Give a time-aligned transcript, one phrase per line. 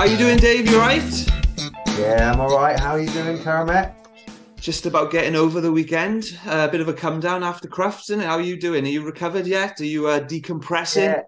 [0.00, 0.70] How you doing, Dave?
[0.70, 1.30] You right?
[1.98, 2.80] Yeah, I'm all right.
[2.80, 3.92] How are you doing, Karamet?
[4.58, 6.38] Just about getting over the weekend.
[6.46, 8.24] Uh, a bit of a come down after Crufts, isn't it?
[8.24, 8.86] How are you doing?
[8.86, 9.78] Are you recovered yet?
[9.78, 11.04] Are you uh, decompressing?
[11.04, 11.22] Yeah,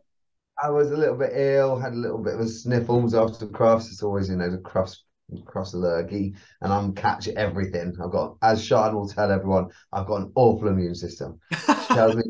[0.63, 3.89] I was a little bit ill, had a little bit of a sniffles after Crufts.
[3.89, 5.01] It's always, you know, the Crufts
[5.47, 7.95] cross allergy, and I'm catch everything.
[8.03, 11.41] I've got, as Sean will tell everyone, I've got an awful immune system.
[11.77, 12.23] She tells me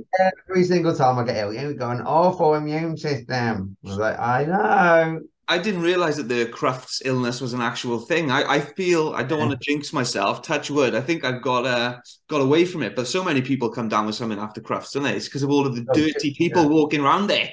[0.49, 3.77] every single time I get ill, you've got an awful immune system.
[3.85, 5.21] I was like, I know.
[5.49, 8.31] I didn't realize that the Crufts illness was an actual thing.
[8.31, 10.41] I, I feel I don't want to jinx myself.
[10.43, 10.95] Touch wood.
[10.95, 11.99] I think I've got uh,
[12.29, 12.95] got away from it.
[12.97, 15.15] But so many people come down with something after Crufts, don't they?
[15.17, 16.69] It's because of all of the Oh, dirty people yeah.
[16.69, 17.51] walking around there.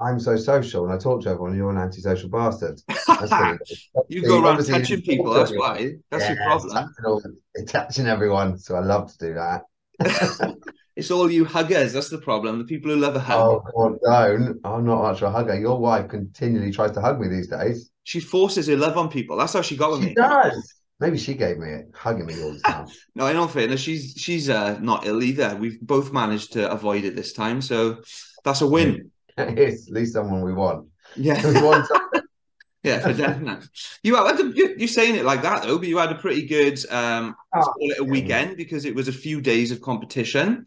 [0.00, 1.56] I'm so social, and I talk to everyone.
[1.56, 2.80] You're an antisocial bastard.
[2.88, 3.88] That's what it is.
[4.08, 5.32] You go around touching people.
[5.32, 5.94] That's why.
[6.10, 6.94] That's your problem.
[7.02, 8.58] Touching, touching everyone.
[8.58, 9.62] So I love to do that.
[10.96, 11.92] It's all you huggers.
[11.92, 12.58] That's the problem.
[12.58, 13.38] The people who love a hug.
[13.38, 14.58] Oh, God, don't.
[14.64, 15.54] I'm not much of a hugger.
[15.60, 17.90] Your wife continually tries to hug me these days.
[18.04, 19.36] She forces her love on people.
[19.36, 20.14] That's how she got with She me.
[20.14, 20.74] does.
[20.98, 22.86] Maybe she gave me it, hugging me all the time.
[23.14, 25.54] No, in all fairness, she's she's uh, not ill either.
[25.56, 27.98] We've both managed to avoid it this time, so
[28.44, 29.10] that's a win.
[29.56, 30.88] it's at least someone we want.
[31.16, 31.86] Yeah, We want
[32.82, 33.68] yeah, for definite.
[34.02, 36.46] You had a, you- you're saying it like that though, but you had a pretty
[36.46, 40.66] good um, Oh, call it a weekend because it was a few days of competition.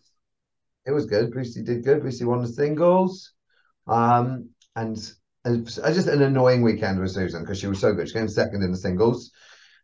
[0.86, 1.31] it was good.
[1.31, 2.02] Brucey did good.
[2.02, 3.34] Brucey won the singles.
[3.88, 4.97] Um, and
[5.45, 8.08] it just an annoying weekend with Susan because she was so good.
[8.08, 9.31] She came second in the singles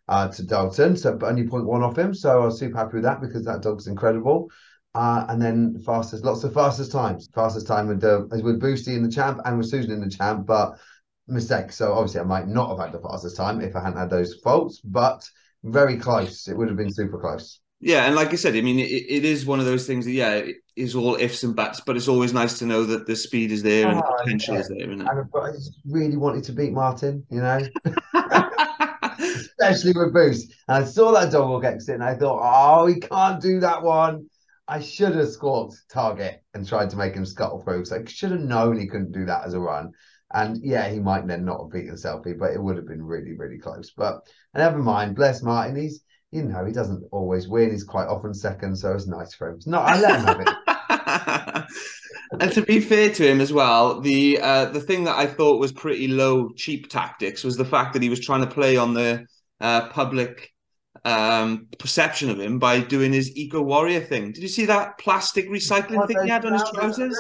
[0.07, 2.13] uh, to Dalton, so only point one off him.
[2.13, 4.49] So I was super happy with that because that dog's incredible.
[4.95, 7.29] Uh, and then fastest, lots of fastest times.
[7.35, 10.45] Fastest time with uh, with Boosty in the champ and with Susan in the champ,
[10.45, 10.79] but
[11.27, 11.71] mistake.
[11.71, 14.35] So obviously I might not have had the fastest time if I hadn't had those
[14.35, 15.27] faults, but
[15.63, 16.47] very close.
[16.47, 17.59] It would have been super close.
[17.81, 20.11] Yeah, and like I said, I mean, it, it is one of those things that
[20.11, 23.15] yeah, it is all ifs and buts, but it's always nice to know that the
[23.15, 24.59] speed is there and the Oh, potential yeah.
[24.61, 25.07] is there, isn't it?
[25.09, 27.59] And I just really wanted to beat Martin, you know.
[29.19, 30.53] especially with Boost.
[30.67, 33.81] And I saw that dog walk exit and I thought, oh, he can't do that
[33.83, 34.29] one.
[34.67, 38.31] I should have scored target and tried to make him scuttle through because I should
[38.31, 39.91] have known he couldn't do that as a run.
[40.33, 43.33] And yeah, he might then not have beaten Selfie, but it would have been really,
[43.37, 43.91] really close.
[43.95, 44.21] But
[44.55, 45.75] never mind, bless Martin.
[45.75, 47.71] He's, you know, he doesn't always win.
[47.71, 49.59] He's quite often second, so it's nice for him.
[49.67, 51.67] Not, I let him have it.
[52.39, 55.59] and to be fair to him as well, the uh, the thing that I thought
[55.59, 58.95] was pretty low cheap tactics was the fact that he was trying to play on
[58.95, 59.25] the
[59.61, 60.51] uh, public
[61.05, 64.31] um, perception of him by doing his eco warrior thing.
[64.31, 67.17] Did you see that plastic recycling thing he had on his trousers?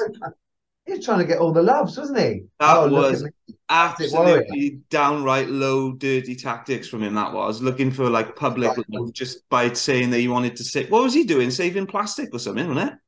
[0.85, 2.43] He was trying to get all the loves, wasn't he?
[2.59, 3.55] That Oh, was at me.
[3.69, 4.37] Plastic warrior.
[4.39, 7.15] Absolutely downright low, dirty tactics from him.
[7.15, 10.87] That was looking for like public love just by saying that he wanted to say.
[10.87, 11.49] What was he doing?
[11.49, 12.99] Saving plastic or something, wasn't it?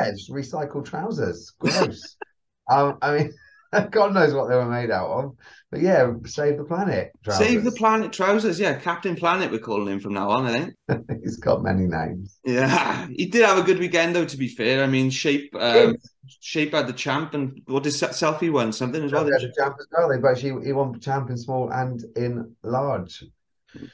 [0.00, 1.52] Yeah, it's recycled trousers.
[1.58, 2.16] Gross.
[2.70, 3.32] um, I mean,
[3.90, 5.36] God knows what they were made out of.
[5.72, 7.12] But yeah, save the planet.
[7.30, 8.60] Save the planet trousers.
[8.60, 9.50] Yeah, Captain Planet.
[9.50, 10.44] We're calling him from now on.
[10.44, 10.74] I think.
[11.22, 12.38] He's got many names.
[12.44, 14.26] Yeah, he did have a good weekend though.
[14.26, 15.96] To be fair, I mean, Shape um,
[16.40, 19.24] Shape had the champ, and what did Selfie won something as well.
[19.24, 20.10] They had the champ as well.
[20.10, 23.24] They both he, he won champ in small and in large.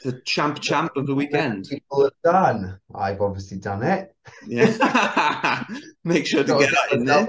[0.03, 1.69] The champ champ of the weekend.
[1.71, 2.81] People have done.
[2.93, 4.13] I've obviously done it.
[4.49, 5.63] Yeah,
[6.05, 7.29] make sure to get that in there.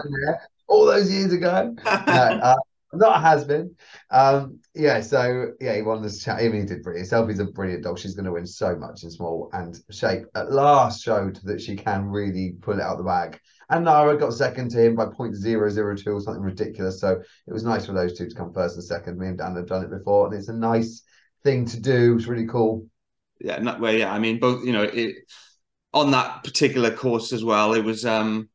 [0.68, 1.76] all those years ago.
[1.86, 2.56] no, uh,
[2.94, 3.76] not a has been.
[4.10, 6.40] Um, yeah, so yeah, he won this chat.
[6.40, 7.10] I mean, he did brilliant.
[7.10, 8.00] Selfie's a brilliant dog.
[8.00, 10.26] She's going to win so much in small and shape.
[10.36, 13.40] At last, showed that she can really pull it out the bag.
[13.70, 17.00] And Nara got second to him by 0.002 or something ridiculous.
[17.00, 19.20] So it was nice for those two to come first and second.
[19.20, 21.04] Me and Dan have done it before, and it's a nice
[21.44, 22.16] thing to do.
[22.16, 22.88] It's really cool.
[23.40, 24.12] yeah, not well, yeah.
[24.12, 25.16] I mean, both you know, it,
[25.94, 28.50] on that particular course as well, it was um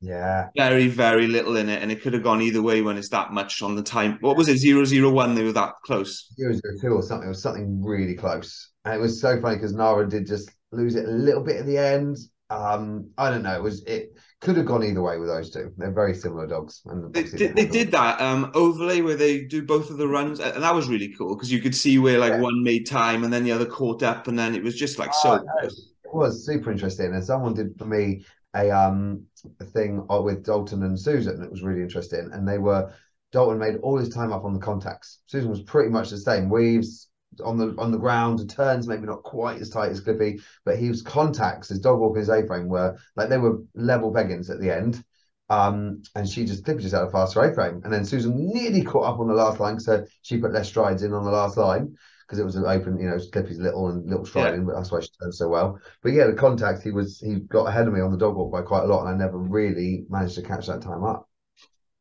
[0.00, 3.08] Yeah, very, very little in it, and it could have gone either way when it's
[3.08, 4.18] that much on the time.
[4.20, 4.58] What was it?
[4.58, 5.34] Zero zero one.
[5.34, 6.28] They were that close.
[6.38, 7.26] 002 or something.
[7.26, 8.70] It was something really close.
[8.84, 11.66] And it was so funny because Nara did just lose it a little bit at
[11.66, 12.16] the end.
[12.50, 13.56] Um, I don't know.
[13.56, 15.72] It was it could have gone either way with those two.
[15.76, 16.80] They're very similar dogs.
[16.86, 20.38] And They did, they did that um overlay where they do both of the runs,
[20.38, 22.40] and that was really cool because you could see where like Yeah.
[22.40, 25.10] one made time and then the other caught up, and then it was just like
[25.12, 25.44] Oh, so.
[25.62, 25.66] I.
[25.66, 27.12] It was super interesting.
[27.12, 28.24] And someone did for me
[28.58, 29.24] a um
[29.60, 31.42] a thing with Dalton and Susan.
[31.42, 32.30] It was really interesting.
[32.32, 32.92] And they were
[33.32, 35.20] Dalton made all his time up on the contacts.
[35.26, 36.48] Susan was pretty much the same.
[36.48, 37.08] Weaves
[37.44, 40.88] on the on the ground, turns maybe not quite as tight as Clippy, but he
[40.88, 41.68] was contacts.
[41.68, 45.02] His dog walking his A frame were like they were level beggins at the end.
[45.50, 48.82] Um, and she just Clippy just had a faster A frame, and then Susan nearly
[48.82, 51.56] caught up on the last line, so she put less strides in on the last
[51.56, 51.96] line
[52.28, 54.66] because it was an open, you know, Clippy's little and little striding, yeah.
[54.66, 55.80] but that's why she turned so well.
[56.02, 58.52] But yeah, the contact he was he got ahead of me on the dog walk
[58.52, 61.26] by quite a lot, and I never really managed to catch that time up.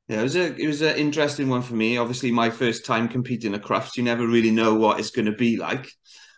[0.10, 1.98] Yeah, it was a it was an interesting one for me.
[1.98, 5.32] Obviously, my first time competing at Crufts, you never really know what it's going to
[5.32, 5.90] be like.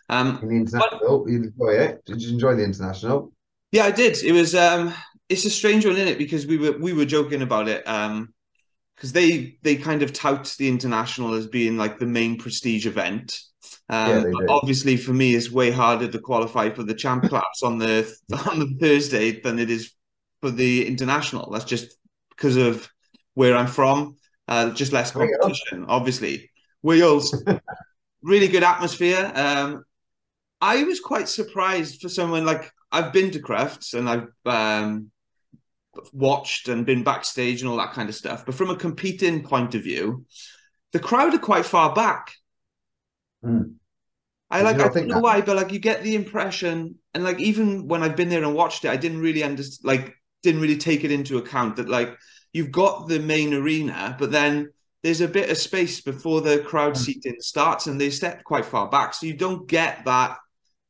[0.08, 2.04] Um, In the international, but, you enjoy it?
[2.04, 3.32] Did you enjoy the international?
[3.72, 4.22] Yeah, I did.
[4.22, 4.94] It was um,
[5.28, 7.86] it's a strange one in it because we were we were joking about it.
[7.88, 8.34] Um,
[8.94, 13.40] because they they kind of tout the international as being like the main prestige event.
[13.90, 17.78] Um, yeah, obviously, for me, it's way harder to qualify for the champ class on
[17.78, 18.10] the
[18.48, 19.92] on the Thursday than it is
[20.40, 21.50] for the international.
[21.50, 21.96] That's just
[22.30, 22.88] because of
[23.34, 24.16] where I'm from,
[24.46, 26.50] uh, just less competition, obviously.
[26.82, 27.44] Wales,
[28.22, 29.30] really good atmosphere.
[29.34, 29.84] Um,
[30.60, 35.10] I was quite surprised for someone like I've been to Crufts and I've um,
[36.12, 38.46] watched and been backstage and all that kind of stuff.
[38.46, 40.26] But from a competing point of view,
[40.92, 42.34] the crowd are quite far back.
[43.44, 43.74] Mm.
[44.50, 45.22] I like I don't know that?
[45.22, 48.54] why, but like you get the impression, and like even when I've been there and
[48.54, 52.16] watched it, I didn't really understand, like didn't really take it into account that like
[52.52, 54.70] you've got the main arena, but then
[55.02, 56.98] there's a bit of space before the crowd mm.
[56.98, 60.38] seating starts, and they step quite far back, so you don't get that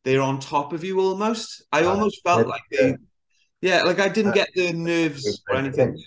[0.05, 1.63] they're on top of you almost.
[1.73, 2.97] I uh, almost felt like they,
[3.61, 6.03] yeah, like I didn't uh, get the nerves or anything.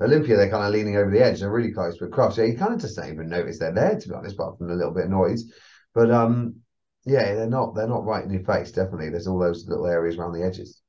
[0.00, 1.40] Olympia, they're kind of leaning over the edge.
[1.40, 2.38] They're really close, but Cross.
[2.38, 4.70] yeah, you kind of just don't even notice they're there, to be honest, apart from
[4.70, 5.52] a little bit of noise.
[5.94, 6.56] But um,
[7.04, 8.72] yeah, they're not they're not right in your face.
[8.72, 10.80] Definitely, there's all those little areas around the edges.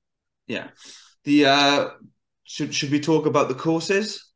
[0.48, 0.70] Yeah,
[1.24, 1.88] the uh,
[2.44, 4.32] should should we talk about the courses?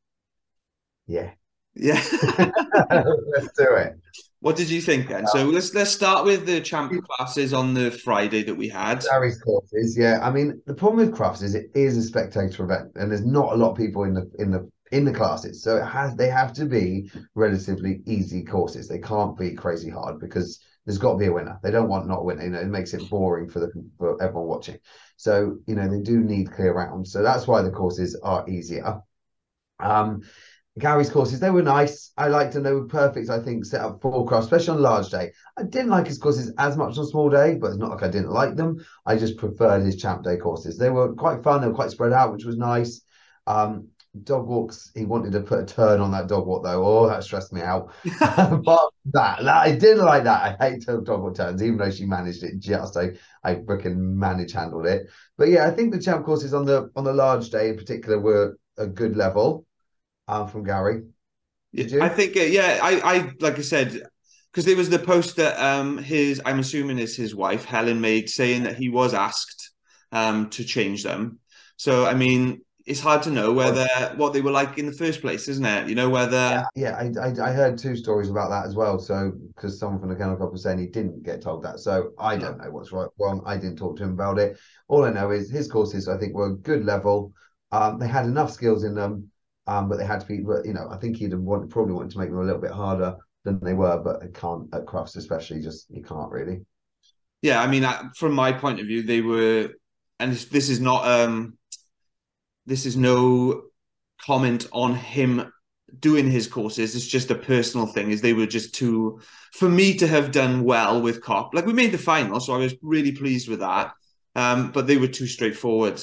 [1.07, 1.31] Yeah.
[1.75, 2.03] Yeah.
[2.89, 3.93] Let's do it.
[4.39, 5.25] What did you think then?
[5.27, 9.03] So let's let's start with the champion classes on the Friday that we had.
[9.03, 10.19] Gary's courses, yeah.
[10.21, 13.53] I mean, the problem with Crufts is it is a spectator event, and there's not
[13.53, 16.29] a lot of people in the in the in the classes, so it has they
[16.29, 18.87] have to be relatively easy courses.
[18.87, 21.59] They can't be crazy hard because there's got to be a winner.
[21.61, 22.45] They don't want not winning.
[22.45, 24.77] You know, it makes it boring for the for everyone watching.
[25.17, 27.11] So you know they do need clear rounds.
[27.11, 29.01] So that's why the courses are easier.
[29.79, 30.21] Um,
[30.79, 32.11] Gary's courses, they were nice.
[32.17, 32.63] I liked them.
[32.63, 35.31] they were perfect, I think, set up for Crufts, especially on large day.
[35.57, 38.09] I didn't like his courses as much on small day, but it's not like I
[38.09, 38.85] didn't like them.
[39.05, 40.77] I just preferred his champ day courses.
[40.77, 43.01] They were quite fun, they were quite spread out, which was nice.
[43.47, 43.87] Um,
[44.23, 46.85] dog walks, he wanted to put a turn on that dog walk though.
[46.85, 47.91] Oh, that stressed me out.
[48.19, 50.59] but that, that, I didn't like that.
[50.59, 52.97] I hate dog walk turns, even though she managed it just.
[52.97, 53.11] I
[53.43, 55.09] I freaking manage handled it.
[55.37, 58.19] But yeah, I think the champ courses on the on the large day in particular
[58.19, 59.65] were a good level
[60.27, 61.03] um, from Gary.
[61.71, 64.01] Yeah, I think, uh, yeah, I, I, like I said,
[64.51, 68.29] because there was the post that um, his, I'm assuming is his wife, Helen, made
[68.29, 69.71] saying that he was asked
[70.11, 71.39] um, to change them.
[71.75, 75.21] So, I mean, it's hard to know whether what they were like in the first
[75.21, 75.89] place, isn't it?
[75.89, 76.65] You know whether.
[76.75, 78.97] Yeah, yeah I, I, I heard two stories about that as well.
[78.97, 82.11] So because someone from the Kennel Club was saying he didn't get told that, so
[82.17, 83.43] I don't know what's right wrong.
[83.45, 84.57] I didn't talk to him about it.
[84.87, 87.33] All I know is his courses I think were good level.
[87.71, 89.29] Um, they had enough skills in them
[89.67, 92.11] um, but they had to be, you know, I think he'd have want, probably wanted
[92.11, 95.17] to make them a little bit harder than they were, but they can't at Crufts,
[95.17, 95.61] especially.
[95.61, 96.61] Just you can't really.
[97.41, 97.85] Yeah, I mean,
[98.15, 99.69] from my point of view, they were,
[100.19, 101.57] and this is not, um
[102.67, 103.63] this is no
[104.21, 105.51] comment on him
[105.99, 106.95] doing his courses.
[106.95, 108.11] It's just a personal thing.
[108.11, 109.19] Is they were just too,
[109.53, 111.55] for me to have done well with Cop.
[111.55, 113.93] Like we made the final, so I was really pleased with that.
[114.35, 115.99] Um, but they were too straightforward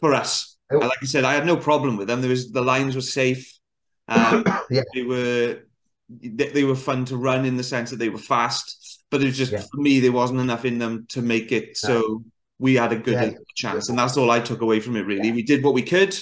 [0.00, 2.20] for us like I said, I had no problem with them.
[2.20, 3.58] There was the lines were safe.
[4.08, 4.82] Um, yeah.
[4.94, 5.60] They were
[6.08, 9.26] they, they, were fun to run in the sense that they were fast, but it
[9.26, 9.60] was just yeah.
[9.60, 11.88] for me there wasn't enough in them to make it no.
[11.88, 12.24] so
[12.60, 13.32] we had a good yeah.
[13.56, 15.06] chance, and that's all I took away from it.
[15.06, 16.16] Really, we did what we could,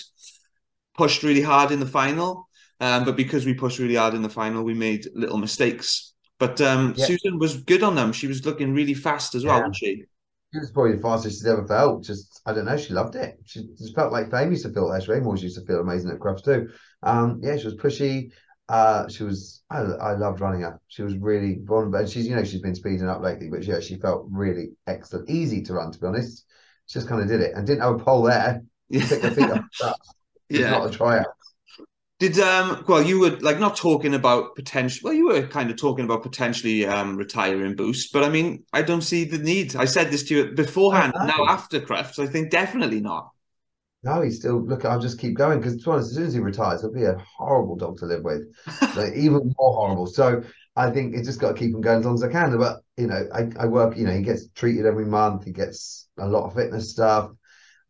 [0.96, 2.48] pushed really hard in the final,
[2.80, 6.14] um, but because we pushed really hard in the final, we made little mistakes.
[6.38, 8.12] But um, Susan was good on them.
[8.12, 10.04] She was looking really fast as well, wasn't she?
[10.54, 12.04] She was probably the fastest she's ever felt.
[12.04, 13.38] Just I don't know, she loved it.
[13.44, 15.00] She just felt like fame used to feel there.
[15.00, 16.68] She used to feel amazing at Crufts too.
[17.02, 18.30] Um, yeah, she was pushy.
[18.68, 20.80] Uh, she was I, I loved running her.
[20.88, 21.98] She was really vulnerable.
[21.98, 25.30] And she's you know she's been speeding up lately, but yeah, she felt really excellent,
[25.30, 25.90] easy to run.
[25.92, 26.44] To be honest,
[26.86, 28.62] she just kind of did it and didn't have a pole there.
[28.90, 29.06] Yeah.
[29.06, 29.66] Pick her feet up.
[30.48, 31.26] yeah, not a tryout.
[32.18, 35.76] Did um well you were like not talking about potential well you were kind of
[35.76, 39.84] talking about potentially um retiring boost but I mean I don't see the need I
[39.84, 43.30] said this to you beforehand now after Crufts I think definitely not
[44.02, 46.40] no he's still look I'll just keep going because to honest as soon as he
[46.40, 48.42] retires he'll be a horrible dog to live with
[48.96, 50.42] like, even more horrible so
[50.76, 52.82] I think it's just got to keep him going as long as I can but
[52.96, 56.26] you know I, I work you know he gets treated every month he gets a
[56.26, 57.30] lot of fitness stuff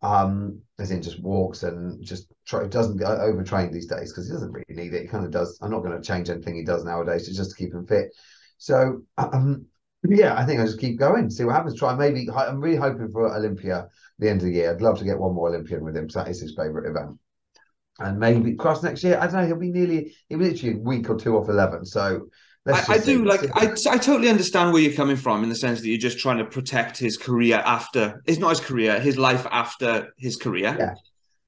[0.02, 4.32] um, as in just walks and just try, doesn't get overtrain these days because he
[4.32, 5.02] doesn't really need it.
[5.02, 5.58] He kind of does.
[5.60, 7.26] I'm not going to change anything he does nowadays.
[7.26, 8.14] It's just to keep him fit.
[8.58, 9.66] So um,
[10.08, 11.78] yeah, I think I just keep going, see what happens.
[11.78, 12.28] Try maybe.
[12.30, 14.70] I'm really hoping for Olympia the end of the year.
[14.70, 17.18] I'd love to get one more Olympian with him because that is his favourite event.
[18.00, 19.18] And maybe Crufts next year.
[19.20, 19.46] I don't know.
[19.46, 20.14] He'll be nearly.
[20.28, 21.84] He'll be literally a week or two off eleven.
[21.84, 22.28] So
[22.66, 25.80] I, I, do like I, I totally understand where you're coming from in the sense
[25.80, 29.46] that you're just trying to protect his career after it's not his career, his life
[29.50, 30.76] after his career.
[30.78, 30.94] Yeah.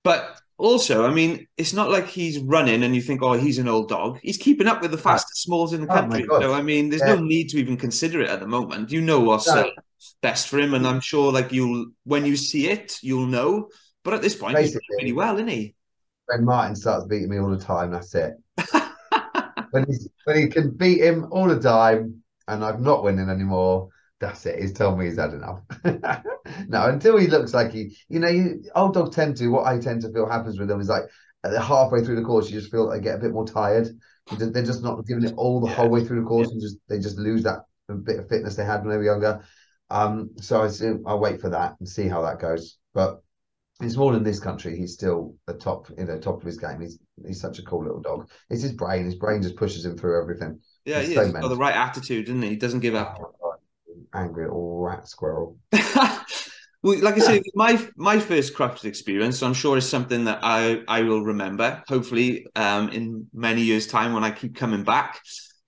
[0.03, 3.69] But also, I mean, it's not like he's running and you think, oh, he's an
[3.69, 4.19] old dog.
[4.23, 6.27] He's keeping up with the fastest smalls in the oh country.
[6.31, 7.15] Oh so I mean, there's yeah.
[7.15, 8.91] no need to even consider it at the moment.
[8.91, 9.71] You know what's no.
[10.23, 13.69] Best for him, and I'm sure, like you'll when you see it, you'll know.
[14.03, 15.75] But at this point, Basically, he's really well, isn't he?
[16.27, 18.35] When Martin starts beating me all the time, that's it.
[19.71, 23.91] when he's when he can beat him all the time, and I'm not winning anymore
[24.21, 24.61] that's it.
[24.61, 25.61] He's told me he's had enough.
[26.69, 29.49] no, until he looks like he, you know, you, old dogs tend to.
[29.49, 31.05] What I tend to feel happens with them is like
[31.43, 33.89] halfway through the course, you just feel like they get a bit more tired.
[34.39, 35.75] They're just not giving it all the yeah.
[35.75, 36.53] whole way through the course, yeah.
[36.53, 37.65] and just they just lose that
[38.05, 39.43] bit of fitness they had when they were younger.
[39.91, 40.69] Um, so I
[41.09, 42.79] I'll wait for that and see how that goes.
[42.95, 43.23] But
[43.81, 44.77] it's more in this country.
[44.77, 46.81] He's still a top, you know, top of his game.
[46.81, 48.31] He's he's such a cool little dog.
[48.51, 49.05] It's his brain.
[49.05, 50.61] His brain just pushes him through everything.
[50.85, 52.51] Yeah, he's so got the right attitude, doesn't he?
[52.51, 53.19] He doesn't give up.
[53.43, 53.55] Oh,
[54.15, 55.59] angry little rat squirrel.
[55.73, 60.41] well, like I said, my my first Crufts experience, so I'm sure is something that
[60.43, 61.83] I I will remember.
[61.89, 65.21] Hopefully, um, in many years' time when I keep coming back.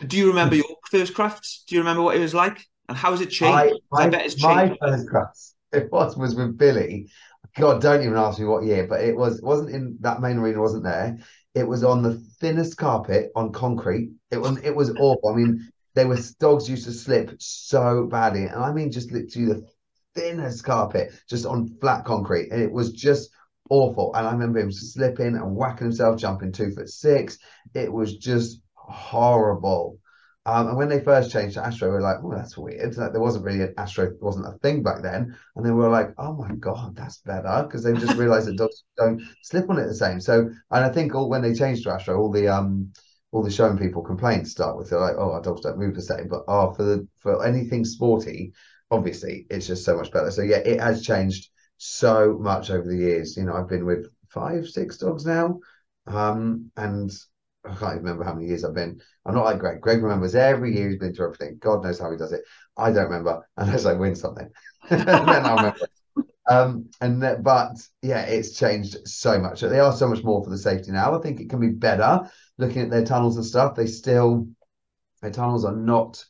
[0.06, 1.64] Do you remember your first Crufts?
[1.66, 3.80] Do you remember what it was like, and how has it changed?
[3.92, 4.78] Bet it's changed.
[4.80, 7.08] My first Crufts, it was was with Billy.
[7.56, 10.60] God, don't even ask me what year, but it was wasn't in that main arena.
[10.60, 11.18] wasn't there.
[11.54, 14.12] It was on the thinnest carpet on concrete.
[14.30, 15.30] It was it was awful.
[15.30, 19.52] I mean, they were dogs used to slip so badly, and I mean just literally
[19.52, 19.66] the
[20.14, 23.30] thinnest carpet, just on flat concrete, and it was just
[23.70, 24.14] awful.
[24.14, 27.38] And I remember him slipping and whacking himself, jumping two foot six.
[27.74, 29.98] It was just horrible.
[30.44, 33.12] Um, and when they first changed to Astro, we were like, "Oh, that's weird." Like
[33.12, 35.36] there wasn't really an Astro, wasn't a thing back then.
[35.54, 38.56] And then we were like, "Oh my god, that's better," because they just realised that
[38.56, 40.20] dogs don't slip on it the same.
[40.20, 42.92] So, and I think all when they changed to Astro, all the um
[43.30, 44.90] all the showing people complaints start with.
[44.90, 46.28] They're like, oh, our dogs don't move the same.
[46.28, 48.52] But oh, for the for anything sporty,
[48.90, 50.30] obviously it's just so much better.
[50.30, 53.36] So yeah, it has changed so much over the years.
[53.36, 55.60] You know, I've been with five, six dogs now.
[56.06, 57.10] Um, and
[57.64, 59.00] I can't remember how many years I've been.
[59.24, 59.80] I'm not like Greg.
[59.80, 61.58] Greg remembers every year he's been through everything.
[61.60, 62.42] God knows how he does it.
[62.76, 64.50] I don't remember unless I win something.
[64.90, 65.88] then I'll remember.
[66.50, 69.60] Um, and that, but yeah, it's changed so much.
[69.60, 71.16] They are so much more for the safety now.
[71.16, 72.28] I think it can be better
[72.58, 73.76] looking at their tunnels and stuff.
[73.76, 74.48] They still
[75.20, 76.24] their tunnels are not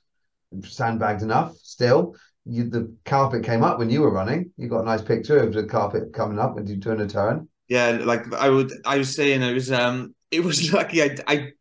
[0.62, 1.56] sandbagged enough.
[1.56, 4.50] Still, you, the carpet came up when you were running.
[4.58, 7.48] You got a nice picture of the carpet coming up when you turn a turn.
[7.68, 8.70] Yeah, like I would.
[8.84, 11.02] I was saying, it was um, it was lucky.
[11.02, 11.52] I I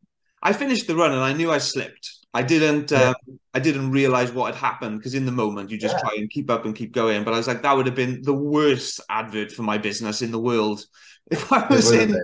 [0.42, 3.10] I finished the run and I knew I slipped I didn't yeah.
[3.10, 6.02] um, I didn't realize what had happened because in the moment you just yeah.
[6.02, 7.24] try and keep up and keep going.
[7.24, 10.32] But I was like, that would have been the worst advert for my business in
[10.32, 10.86] the world
[11.32, 12.16] if I was in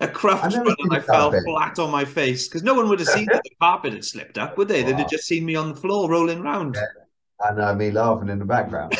[0.00, 3.08] a Crufts run and I fell flat on my face because no one would have
[3.08, 4.82] seen that the carpet had slipped up, would they?
[4.82, 4.90] Wow.
[4.90, 6.74] They'd have just seen me on the floor rolling around.
[6.74, 7.48] Yeah.
[7.48, 8.96] And uh, me laughing in the background.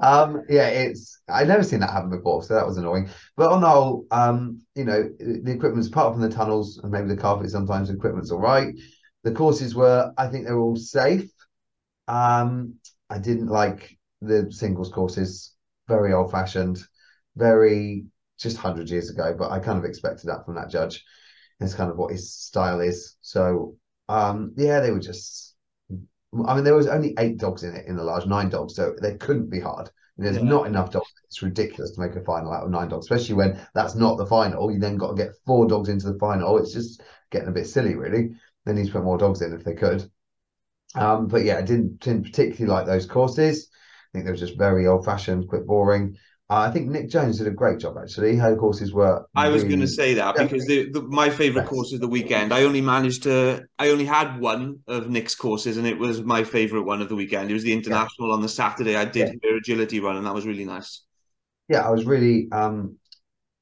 [0.00, 3.08] Um, yeah, it's I've never seen that happen before, so that was annoying.
[3.36, 7.08] But on the whole, um, you know, the equipment's apart from the tunnels and maybe
[7.08, 8.74] the carpet, sometimes the equipment's all right.
[9.24, 11.30] The courses were, I think, they were all safe.
[12.08, 12.74] Um,
[13.10, 15.54] I didn't like the singles courses,
[15.88, 16.78] very old fashioned,
[17.36, 18.06] very
[18.38, 19.34] just hundred years ago.
[19.38, 21.04] But I kind of expected that from that judge.
[21.60, 23.16] It's kind of what his style is.
[23.22, 23.76] So
[24.08, 25.53] um, yeah, they were just.
[26.46, 28.94] I mean, there was only eight dogs in it in the large, nine dogs, so
[29.00, 29.90] they couldn't be hard.
[30.16, 30.42] there's yeah.
[30.42, 31.12] not enough dogs.
[31.26, 34.26] It's ridiculous to make a final out of nine dogs, especially when that's not the
[34.26, 34.70] final.
[34.70, 36.58] You then got to get four dogs into the final.
[36.58, 38.30] It's just getting a bit silly, really.
[38.64, 40.10] They need to put more dogs in if they could.
[40.94, 43.68] Um, but yeah, I didn't, didn't particularly like those courses.
[43.72, 46.16] I think they were just very old fashioned, quite boring.
[46.50, 48.36] Uh, I think Nick Jones did a great job actually.
[48.36, 49.26] Her courses were.
[49.34, 52.52] I was going to say that because the, the, my favorite course of the weekend.
[52.52, 53.62] I only managed to.
[53.78, 57.14] I only had one of Nick's courses, and it was my favorite one of the
[57.14, 57.50] weekend.
[57.50, 58.34] It was the international yeah.
[58.34, 58.94] on the Saturday.
[58.94, 59.50] I did yeah.
[59.50, 61.02] her agility run, and that was really nice.
[61.68, 62.98] Yeah, I was really um,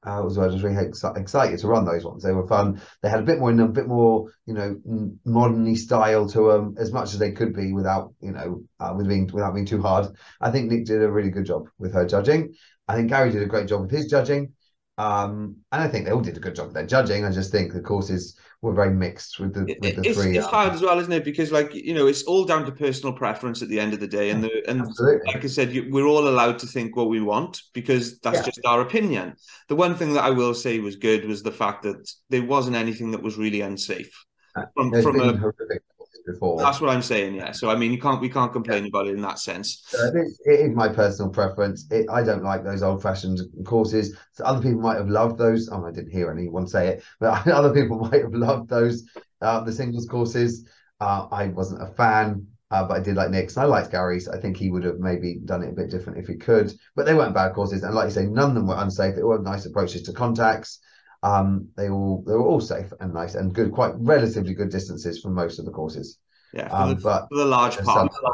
[0.04, 2.23] I was, I was really excited to run those ones.
[2.23, 2.80] They were fun.
[3.02, 4.76] They had a bit more, a bit more, you know,
[5.25, 9.06] moderny style to them, as much as they could be without, you know, uh, with
[9.06, 10.09] being without being too hard.
[10.40, 12.54] I think Nick did a really good job with her judging.
[12.88, 14.54] I think Gary did a great job with his judging.
[14.99, 17.25] Um, and I think they all did a good job with their judging.
[17.25, 20.38] I just think the courses were very mixed with the, with the it's, three.
[20.38, 21.25] It's hard as well, isn't it?
[21.25, 24.07] Because like you know, it's all down to personal preference at the end of the
[24.07, 25.35] day, and the and Absolutely.
[25.35, 28.45] like I said, you, we're all allowed to think what we want because that's yeah.
[28.45, 29.35] just our opinion.
[29.69, 32.76] The one thing that I will say was good was the fact that there wasn't
[32.76, 34.14] anything that was really unsafe.
[34.54, 35.83] Uh, from from a horrific
[36.26, 36.59] before.
[36.59, 37.35] That's what I'm saying.
[37.35, 37.52] Yeah.
[37.52, 39.83] So I mean, you can't we can't complain about it in that sense.
[39.87, 41.87] So it, is, it is my personal preference.
[41.91, 44.17] It, I don't like those old-fashioned courses.
[44.33, 45.69] So other people might have loved those.
[45.71, 49.05] Oh, I didn't hear anyone say it, but other people might have loved those
[49.41, 50.67] uh, the singles courses.
[51.00, 52.47] Uh, I wasn't a fan.
[52.71, 53.59] Uh, but I did like Nick's.
[53.59, 54.29] I liked Gary's.
[54.29, 56.73] I think he would have maybe done it a bit different if he could.
[56.97, 59.14] But they weren't bad courses, and like you say, none of them were unsafe.
[59.14, 60.79] They were nice approaches to contacts.
[61.23, 65.21] Um, they all they were all safe and nice and good, quite relatively good distances
[65.21, 66.19] from most of the courses.
[66.52, 68.12] Yeah, for, um, the, but for the large part.
[68.12, 68.29] Some,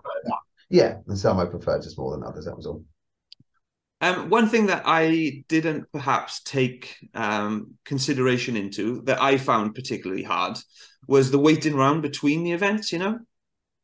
[0.71, 2.47] yeah, and some I preferred just more than others.
[2.47, 2.85] That was all.
[4.00, 10.23] Um, one thing that I didn't perhaps take um, consideration into that I found particularly
[10.23, 10.57] hard
[11.09, 12.92] was the waiting round between the events.
[12.92, 13.18] You know,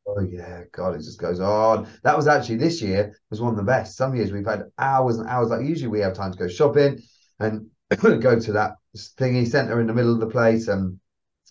[0.07, 1.89] Oh yeah, God, it just goes on.
[2.03, 3.97] That was actually this year was one of the best.
[3.97, 5.49] Some years we've had hours and hours.
[5.49, 7.01] Like usually we have time to go shopping
[7.41, 7.69] and
[8.01, 10.99] go to that thingy centre in the middle of the place and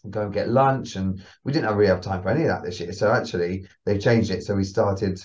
[0.10, 0.96] go and get lunch.
[0.96, 2.94] And we didn't have really have time for any of that this year.
[2.94, 4.44] So actually they've changed it.
[4.44, 5.20] So we started.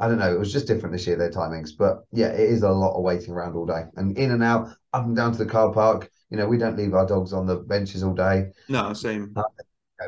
[0.00, 0.32] I don't know.
[0.32, 3.02] It was just different this year their timings, but yeah, it is a lot of
[3.02, 6.08] waiting around all day and in and out, up and down to the car park.
[6.30, 8.52] You know, we don't leave our dogs on the benches all day.
[8.68, 9.32] No, same.
[9.34, 9.42] Uh,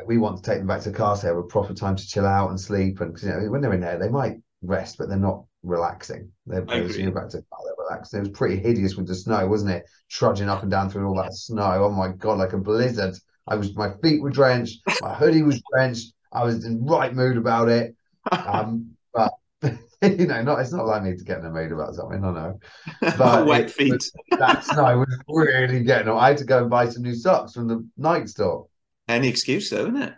[0.05, 1.97] we want to take them back to the car so they have a proper time
[1.97, 3.01] to chill out and sleep.
[3.01, 6.31] And you know, when they're in there, they might rest, but they're not relaxing.
[6.45, 7.59] They're you're back to the car,
[7.91, 9.83] It was pretty hideous with the snow, wasn't it?
[10.09, 11.85] Trudging up and down through all that snow.
[11.85, 13.15] Oh my god, like a blizzard.
[13.47, 16.13] I was my feet were drenched, my hoodie was drenched.
[16.31, 17.95] I was in the right mood about it.
[18.31, 19.33] Um, but
[20.01, 22.23] you know, not it's not like me to get in a mood about something.
[22.23, 22.59] I know,
[23.17, 24.11] but wet it, feet.
[24.31, 26.09] that snow was really getting.
[26.09, 28.67] I had to go and buy some new socks from the night store.
[29.07, 30.13] Any excuse, though, isn't it?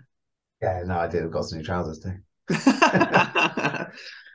[0.61, 1.23] Yeah, no, I did.
[1.23, 2.17] I've got some new trousers too.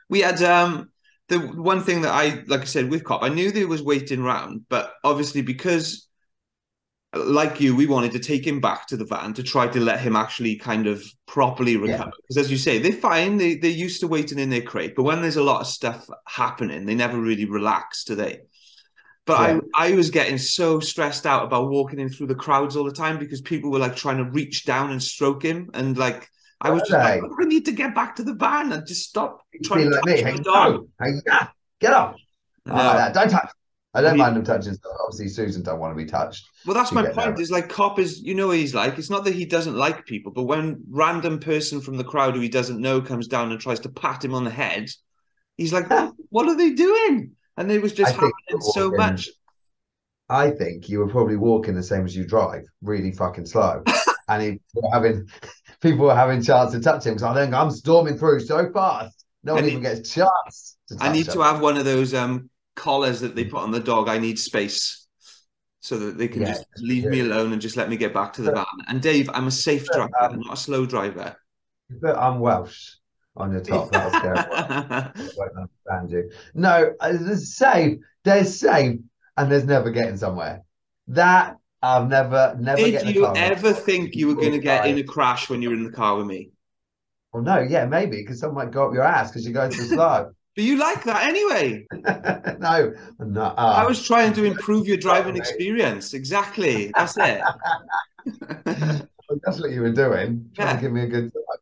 [0.09, 0.91] we had um
[1.29, 4.23] the one thing that I like I said with Cop, I knew there was waiting
[4.23, 6.09] round, but obviously because
[7.15, 10.01] like you, we wanted to take him back to the van to try to let
[10.01, 12.13] him actually kind of properly recover.
[12.23, 12.43] Because yeah.
[12.43, 15.23] as you say, they're fine, they they're used to waiting in their crate, but when
[15.23, 18.41] there's a lot of stuff happening, they never really relax, do they?
[19.29, 19.61] But yeah.
[19.75, 22.93] I, I was getting so stressed out about walking in through the crowds all the
[22.93, 25.69] time because people were like trying to reach down and stroke him.
[25.75, 28.87] And like, I was just like, I need to get back to the van and
[28.87, 30.23] just stop trying to touch me.
[30.23, 30.89] Hey, dog.
[31.01, 31.49] Hey, yeah,
[31.81, 32.17] get off.
[32.67, 32.75] No.
[32.75, 33.51] Uh, don't touch.
[33.95, 34.93] I don't mind him touching stuff.
[35.05, 36.47] Obviously, Susan don't want to be touched.
[36.67, 37.41] Well, that's my point.
[37.41, 38.99] Is like cop is, you know, what he's like.
[38.99, 42.41] It's not that he doesn't like people, but when random person from the crowd who
[42.41, 44.91] he doesn't know comes down and tries to pat him on the head,
[45.57, 45.89] he's like,
[46.29, 49.29] "What are they doing?" and it was just happening so much.
[50.31, 53.83] I think you were probably walking the same as you drive, really fucking slow,
[54.29, 55.29] and he were having
[55.81, 57.19] people were having chance to touch him.
[57.19, 60.77] So I think I'm storming through so fast, no one even gets a chance.
[61.01, 61.35] I need him.
[61.35, 64.09] to have one of those um, collars that they put on the dog.
[64.09, 65.07] I need space
[65.81, 68.33] so that they can yeah, just leave me alone and just let me get back
[68.35, 68.67] to the van.
[68.89, 71.37] And Dave, I'm a safe driver, um, not a slow driver.
[71.89, 72.97] But I'm Welsh
[73.37, 73.89] on your top.
[73.89, 76.31] Scare I won't understand you.
[76.55, 77.99] No, uh, there's safe.
[78.25, 78.99] There's safe,
[79.37, 80.63] and there's never getting somewhere.
[81.07, 82.83] That I've never, never.
[82.83, 85.75] Did you ever think you were going to get in a crash when you were
[85.75, 86.51] in the car with me?
[87.33, 89.85] Well, no, yeah, maybe because someone might go up your ass because you're going too
[89.85, 90.33] slow.
[90.57, 91.87] but you like that anyway.
[92.59, 93.43] no, no.
[93.43, 96.15] Uh, I was trying to improve your driving experience.
[96.15, 96.91] Exactly.
[96.95, 97.43] That's it.
[99.45, 100.51] That's what you were doing.
[100.55, 100.75] Trying yeah.
[100.75, 101.59] to give me a good time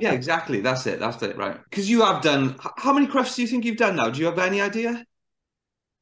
[0.00, 0.60] yeah, exactly.
[0.60, 0.98] That's it.
[1.00, 1.36] That's it.
[1.36, 1.58] Right.
[1.68, 2.56] Because you have done.
[2.76, 4.10] How many crufts do you think you've done now?
[4.10, 5.04] Do you have any idea?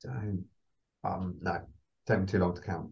[0.03, 0.45] Don't.
[1.05, 1.37] Um.
[1.41, 1.61] No.
[2.09, 2.91] Take me too long to count.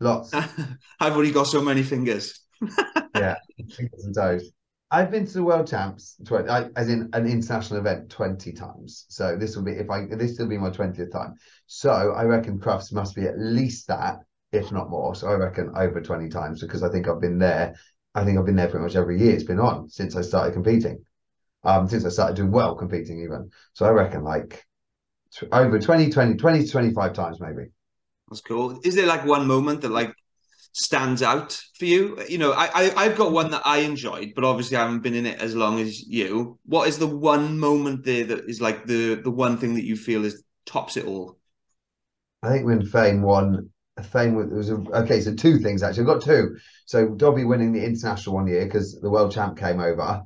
[0.00, 0.34] Lots.
[1.00, 2.40] I've already got so many fingers.
[3.14, 3.36] yeah,
[3.76, 4.50] fingers and toes.
[4.90, 9.06] I've been to the World Champs, 20, I, as in an international event, twenty times.
[9.08, 11.34] So this will be if I this will be my twentieth time.
[11.66, 14.18] So I reckon crufts must be at least that,
[14.50, 15.14] if not more.
[15.14, 17.76] So I reckon over twenty times because I think I've been there
[18.16, 19.34] I think I've been there pretty much every year.
[19.34, 21.04] It's been on since I started competing.
[21.62, 23.50] Um, since I started doing well competing even.
[23.74, 24.64] So I reckon like
[25.32, 27.70] t- over 20, 20, 20 to 25 times maybe.
[28.28, 28.80] That's cool.
[28.84, 30.12] Is there like one moment that like
[30.72, 32.18] stands out for you?
[32.28, 35.14] You know, I, I have got one that I enjoyed, but obviously I haven't been
[35.14, 36.58] in it as long as you.
[36.64, 39.96] What is the one moment there that is like the the one thing that you
[39.96, 41.38] feel is tops it all?
[42.42, 43.70] I think when Fame won
[44.10, 45.20] Fame was a, okay.
[45.20, 46.02] So two things actually.
[46.02, 46.56] I've got two.
[46.84, 50.22] So Dobby winning the international one year because the world champ came over,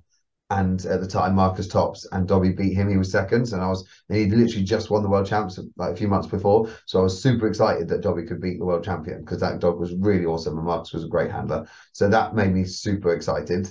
[0.51, 2.89] and at the time Marcus Tops and Dobby beat him.
[2.89, 5.97] He was second, and I was he literally just won the world champs like a
[5.97, 6.69] few months before.
[6.87, 9.79] So I was super excited that Dobby could beat the world champion because that dog
[9.79, 11.69] was really awesome and Marcus was a great handler.
[11.93, 13.69] So that made me super excited.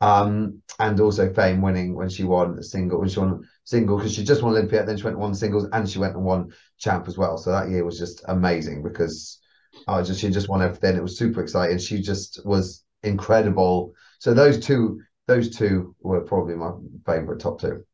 [0.00, 4.24] Um, and also Fame winning when she won single when she won single because she
[4.24, 7.06] just won Olympia, then she went and won singles and she went and won champ
[7.08, 7.38] as well.
[7.38, 9.40] So that year was just amazing because
[9.86, 10.96] I just she just won everything.
[10.96, 11.78] It was super exciting.
[11.78, 13.94] She just was incredible.
[14.18, 16.72] So those two those two were probably my
[17.04, 17.84] favourite top two.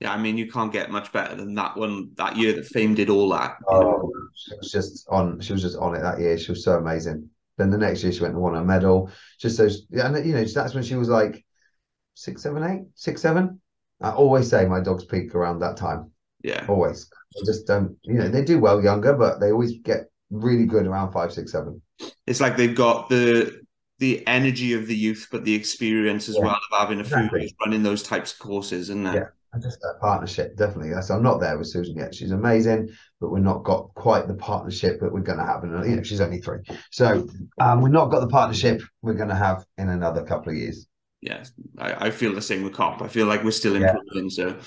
[0.00, 2.94] Yeah, I mean, you can't get much better than that one that year that Fame
[2.94, 3.56] did all that.
[3.68, 5.38] Oh, she was just on.
[5.40, 6.36] She was just on it that year.
[6.36, 7.30] She was so amazing.
[7.56, 9.10] Then the next year she went and won a medal.
[9.38, 11.44] Just so, yeah, and you know, that's when she was like
[12.14, 13.60] six, seven, eight, six, seven.
[14.00, 16.10] I always say my dogs peak around that time.
[16.42, 17.08] Yeah, always.
[17.36, 17.96] I just don't.
[18.02, 21.52] You know, they do well younger, but they always get really good around five, six,
[21.52, 21.80] seven.
[22.26, 23.61] It's like they've got the
[24.02, 27.28] the energy of the youth, but the experience as yeah, well of having a exactly.
[27.28, 29.26] few years running those types of courses, and yeah,
[29.62, 31.00] just a partnership, definitely.
[31.02, 32.12] So I'm not there with Susan yet.
[32.12, 35.62] She's amazing, but we're not got quite the partnership that we're going to have.
[35.62, 36.58] And you know, she's only three,
[36.90, 37.28] so
[37.60, 40.88] um, we've not got the partnership we're going to have in another couple of years.
[41.20, 41.44] Yeah,
[41.78, 43.02] I, I feel the same with Cop.
[43.02, 44.30] I feel like we're still improving.
[44.30, 44.30] Yeah.
[44.30, 44.58] So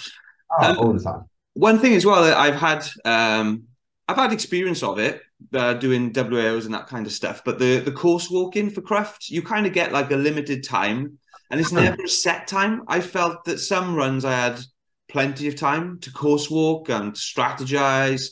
[0.62, 1.26] oh, um, all the time.
[1.56, 3.63] One thing as well that I've had, um,
[4.08, 5.21] I've had experience of it
[5.54, 7.43] uh, doing WAOs and that kind of stuff.
[7.43, 11.17] But the the course walking for craft, you kind of get like a limited time,
[11.52, 12.82] and it's never a set time.
[12.88, 14.60] I felt that some runs I had
[15.10, 18.24] plenty of time to course walk and strategize.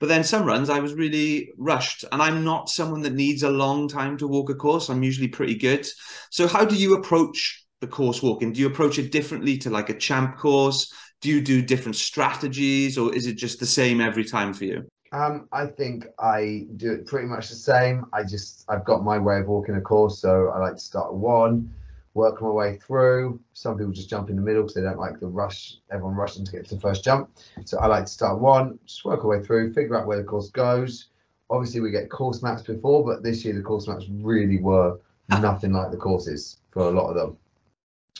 [0.00, 3.50] But then some runs I was really rushed, and I'm not someone that needs a
[3.50, 4.88] long time to walk a course.
[4.88, 5.88] I'm usually pretty good.
[6.30, 8.52] So, how do you approach the course walking?
[8.52, 10.92] Do you approach it differently to like a champ course?
[11.20, 14.88] Do you do different strategies, or is it just the same every time for you?
[15.12, 18.06] Um, I think I do it pretty much the same.
[18.12, 21.08] I just I've got my way of walking a course, so I like to start
[21.08, 21.72] at one,
[22.14, 23.40] work my way through.
[23.54, 26.44] Some people just jump in the middle because they don't like the rush, everyone rushing
[26.44, 27.30] to get to the first jump.
[27.64, 30.24] So I like to start one, just work our way through, figure out where the
[30.24, 31.06] course goes.
[31.48, 35.72] Obviously, we get course maps before, but this year the course maps really were nothing
[35.72, 37.36] like the courses for a lot of them.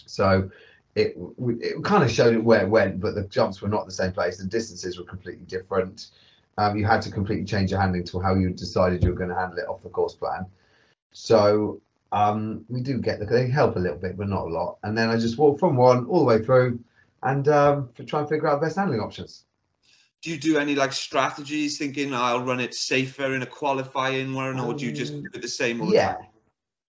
[0.06, 0.50] So
[0.94, 3.92] it it kind of showed it where it went, but the jumps were not the
[3.92, 4.38] same place.
[4.38, 6.08] The distances were completely different
[6.58, 9.30] um, you had to completely change your handling to how you decided you were going
[9.30, 10.44] to handle it off the course plan.
[11.12, 14.78] So um, we do get the, they help a little bit, but not a lot.
[14.82, 16.80] And then I just walk from one all the way through
[17.22, 19.44] and um, try and figure out the best handling options.
[20.20, 24.58] Do you do any like strategies thinking I'll run it safer in a qualifying one,
[24.58, 26.14] or do you just um, do the same all yeah.
[26.14, 26.26] the time?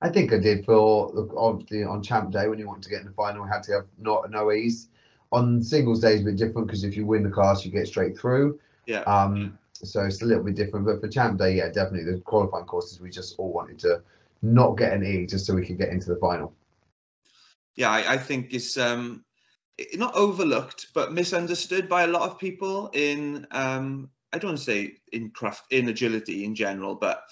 [0.01, 3.05] I think I did for on, on champ day when you wanted to get in
[3.05, 4.87] the final, we had to have not no ease.
[5.31, 8.17] On singles days, a bit different because if you win the class, you get straight
[8.17, 8.59] through.
[8.87, 9.01] Yeah.
[9.01, 10.85] Um, so it's a little bit different.
[10.85, 14.01] But for Champ Day, yeah, definitely the qualifying courses, we just all wanted to
[14.41, 16.53] not get an E just so we could get into the final.
[17.75, 19.23] Yeah, I, I think it's um,
[19.95, 24.63] not overlooked, but misunderstood by a lot of people in um, I don't want to
[24.63, 27.23] say in craft in agility in general, but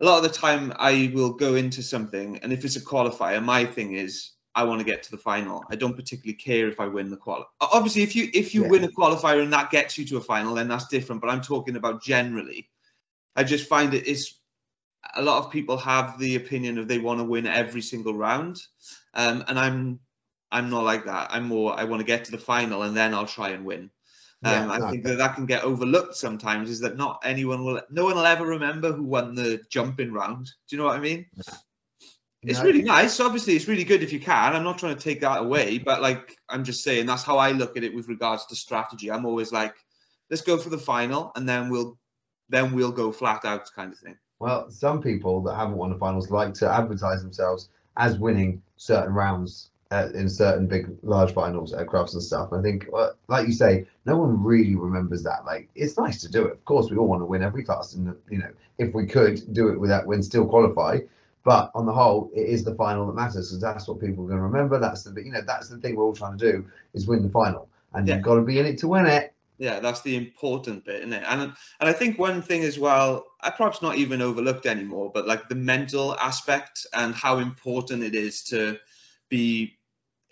[0.00, 3.42] a lot of the time I will go into something, and if it's a qualifier,
[3.42, 5.64] my thing is I want to get to the final.
[5.70, 7.46] I don't particularly care if I win the qual.
[7.60, 8.68] Obviously, if you if you yeah.
[8.68, 11.20] win a qualifier and that gets you to a final, then that's different.
[11.20, 12.68] But I'm talking about generally.
[13.36, 14.34] I just find it is
[15.14, 18.60] a lot of people have the opinion of they want to win every single round,
[19.14, 20.00] um, and I'm
[20.50, 21.28] I'm not like that.
[21.30, 23.90] I'm more I want to get to the final and then I'll try and win.
[24.42, 26.70] Um, yeah, I think that that can get overlooked sometimes.
[26.70, 30.46] Is that not anyone will no one will ever remember who won the jumping round?
[30.46, 31.26] Do you know what I mean?
[32.42, 33.20] It's really nice.
[33.20, 34.54] Obviously, it's really good if you can.
[34.54, 37.52] I'm not trying to take that away, but like I'm just saying, that's how I
[37.52, 39.10] look at it with regards to strategy.
[39.10, 39.74] I'm always like,
[40.30, 41.98] let's go for the final, and then we'll
[42.48, 44.16] then we'll go flat out, kind of thing.
[44.38, 49.12] Well, some people that haven't won the finals like to advertise themselves as winning certain
[49.12, 52.52] rounds at, in certain big, large finals at Crufts and stuff.
[52.52, 55.44] I think, well, like you say, no one really remembers that.
[55.44, 56.52] Like, it's nice to do it.
[56.52, 59.52] Of course, we all want to win every class, and you know, if we could
[59.52, 61.00] do it without win, still qualify.
[61.42, 64.28] But on the whole, it is the final that matters because that's what people are
[64.28, 64.78] going to remember.
[64.78, 67.30] That's the you know that's the thing we're all trying to do is win the
[67.30, 68.16] final, and yeah.
[68.16, 69.32] you've got to be in it to win it.
[69.58, 71.24] Yeah, that's the important bit, isn't it?
[71.26, 75.26] And and I think one thing as well, I perhaps not even overlooked anymore, but
[75.26, 78.78] like the mental aspect and how important it is to
[79.30, 79.78] be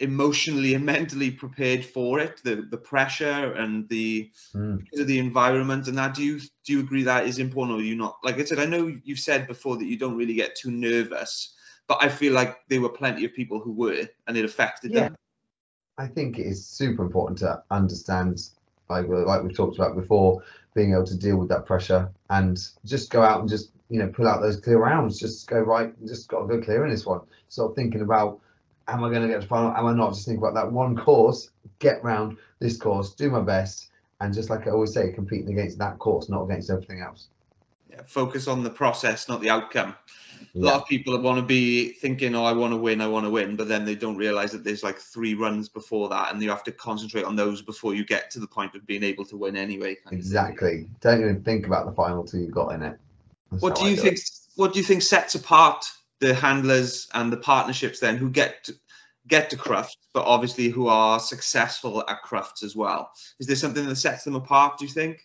[0.00, 4.80] emotionally and mentally prepared for it the the pressure and the mm.
[4.92, 8.16] the environment and that do you do you agree that is important or you not
[8.22, 11.54] like i said i know you've said before that you don't really get too nervous
[11.88, 15.00] but i feel like there were plenty of people who were and it affected yeah.
[15.00, 15.16] them
[15.96, 18.50] i think it is super important to understand
[18.88, 20.42] like like we've talked about before
[20.74, 24.08] being able to deal with that pressure and just go out and just you know
[24.08, 27.04] pull out those clear rounds just go right just got to go clear in this
[27.04, 28.38] one stop thinking about
[28.88, 29.70] am I going to get to final?
[29.70, 30.14] Am I not?
[30.14, 34.51] Just think about that one course, get round this course, do my best, and just
[34.51, 37.29] like I always say, competing against that course, not against everything else.
[37.90, 39.94] Yeah, focus on the process, not the outcome.
[40.53, 40.62] Yeah.
[40.62, 43.27] A lot of people want to be thinking, "Oh, I want to win, I want
[43.27, 46.42] to win," but then they don't realize that there's like three runs before that, and
[46.42, 49.24] you have to concentrate on those before you get to the point of being able
[49.27, 49.96] to win anyway.
[50.12, 50.88] Exactly.
[51.01, 52.98] Don't even think about the final till you got in it.
[53.51, 54.16] That's what do you do think?
[54.18, 54.31] It.
[54.57, 55.85] What do you think sets apart
[56.20, 58.74] the handlers and the partnerships then who get to,
[59.26, 63.11] get to Crufts, but obviously who are successful at Crufts as well.
[63.38, 64.78] Is there something that sets them apart?
[64.78, 65.20] Do you think?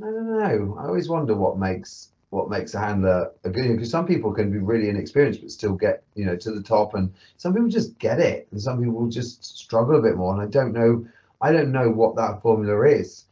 [0.00, 0.76] I don't know.
[0.78, 4.32] I always wonder what makes what makes a handler a good one because some people
[4.32, 7.68] can be really inexperienced but still get you know to the top and some people
[7.68, 11.06] just get it and some people just struggle a bit more and i don't know
[11.40, 13.24] i don't know what that formula is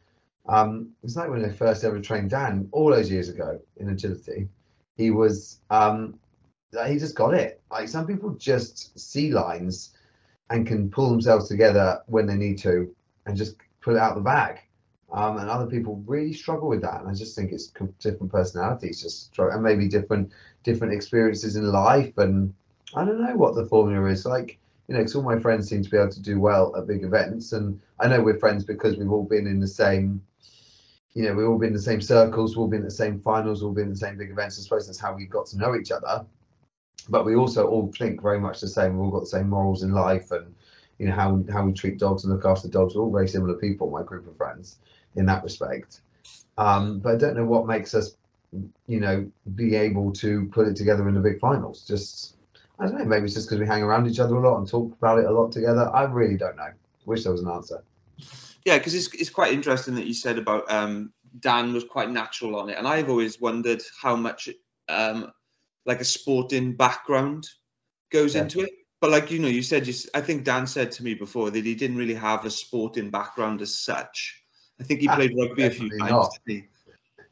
[0.48, 4.48] um it's like when i first ever trained dan all those years ago in agility
[4.96, 6.18] he was um
[6.86, 9.94] he just got it like some people just see lines
[10.50, 12.94] and can pull themselves together when they need to
[13.26, 14.60] and just pull it out the bag
[15.12, 17.00] um, and other people really struggle with that.
[17.00, 22.16] And I just think it's different personalities, just and maybe different different experiences in life.
[22.18, 22.52] And
[22.94, 24.58] I don't know what the formula is like.
[24.88, 27.02] You know, because all my friends seem to be able to do well at big
[27.02, 30.22] events, and I know we're friends because we've all been in the same.
[31.14, 33.20] You know, we've all been in the same circles, we've all been in the same
[33.20, 34.58] finals, we've all been in the same big events.
[34.58, 36.26] I suppose that's how we got to know each other.
[37.08, 38.92] But we also all think very much the same.
[38.92, 40.54] We've all got the same morals in life, and
[40.98, 42.94] you know how how we treat dogs and look after dogs.
[42.94, 44.78] We're all very similar people, my group of friends
[45.14, 46.00] in that respect.
[46.58, 48.16] Um, but I don't know what makes us,
[48.86, 51.86] you know, be able to put it together in the big finals.
[51.86, 52.36] Just,
[52.78, 54.68] I don't know, maybe it's just because we hang around each other a lot and
[54.68, 55.90] talk about it a lot together.
[55.94, 56.70] I really don't know.
[57.04, 57.82] Wish there was an answer.
[58.64, 62.56] Yeah, because it's, it's quite interesting that you said about um, Dan was quite natural
[62.56, 62.78] on it.
[62.78, 64.48] And I've always wondered how much
[64.88, 65.32] um,
[65.86, 67.48] like a sporting background
[68.10, 68.42] goes yeah.
[68.42, 68.70] into it.
[69.00, 71.64] But like, you know, you said, you, I think Dan said to me before that
[71.64, 74.42] he didn't really have a sporting background as such.
[74.80, 76.10] I think he played rugby a few times.
[76.10, 76.38] Not.
[76.46, 76.64] He?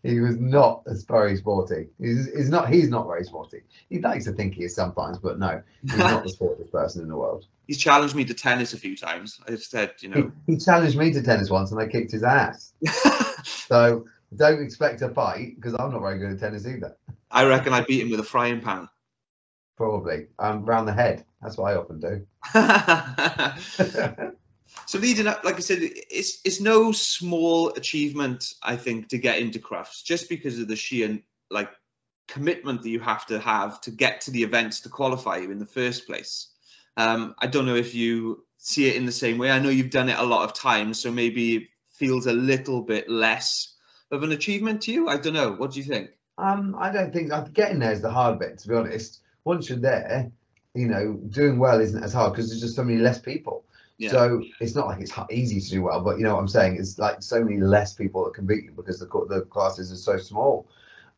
[0.03, 0.21] he?
[0.21, 1.89] was not as very sporty.
[1.99, 2.71] He's, he's not.
[2.71, 3.63] He's not very sporty.
[3.91, 7.09] He likes to think he is sometimes, but no, he's not the sportiest person in
[7.09, 7.47] the world.
[7.67, 9.41] He's challenged me to tennis a few times.
[9.49, 12.23] I've said, you know, he, he challenged me to tennis once, and I kicked his
[12.23, 12.73] ass.
[13.45, 14.05] so
[14.37, 16.97] don't expect a fight because I'm not very good at tennis either.
[17.35, 18.89] I reckon I beat him with a frying pan.
[19.77, 21.25] Probably um, round the head.
[21.43, 22.27] That's what I often do.
[24.87, 29.41] so leading up, like I said, it's it's no small achievement, I think, to get
[29.41, 31.19] into Crufts just because of the sheer
[31.51, 31.71] like
[32.29, 35.59] commitment that you have to have to get to the events to qualify you in
[35.59, 36.49] the first place.
[36.97, 39.51] Um, I don't know if you see it in the same way.
[39.51, 41.63] I know you've done it a lot of times, so maybe it
[41.95, 43.75] feels a little bit less
[44.13, 45.09] of an achievement to you.
[45.09, 45.51] I don't know.
[45.53, 46.11] What do you think?
[46.39, 49.21] Um, I don't think getting there is the hard bit, to be honest.
[49.45, 50.31] Once you're there,
[50.75, 53.65] you know, doing well isn't as hard because there's just so many less people.
[53.99, 54.11] Yeah.
[54.11, 56.77] So it's not like it's easy to do well, but you know what I'm saying?
[56.79, 59.97] It's like so many less people that can beat you because the the classes are
[59.97, 60.67] so small.